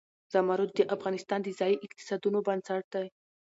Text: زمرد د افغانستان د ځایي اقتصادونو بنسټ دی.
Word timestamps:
زمرد 0.33 0.69
د 0.77 0.79
افغانستان 0.95 1.39
د 1.43 1.49
ځایي 1.59 1.75
اقتصادونو 1.85 2.39
بنسټ 2.47 2.83
دی. 2.93 3.07